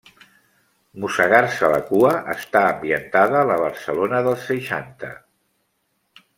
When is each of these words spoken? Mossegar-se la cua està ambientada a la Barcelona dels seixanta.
Mossegar-se 1.03 1.69
la 1.73 1.81
cua 1.89 2.15
està 2.33 2.63
ambientada 2.71 3.39
a 3.43 3.47
la 3.53 3.61
Barcelona 3.67 4.25
dels 4.31 4.51
seixanta. 4.53 5.15